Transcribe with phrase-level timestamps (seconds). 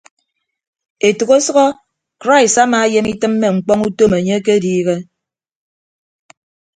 [1.07, 1.65] Etәk ọsʌhọ
[2.21, 4.95] krais amaayem itịmme ñkpọñ utom enye akediihe.